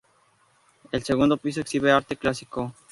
El 0.91 1.03
segundo 1.03 1.37
piso 1.37 1.61
exhibe 1.61 1.91
arte 1.91 2.15
clásico. 2.15 2.73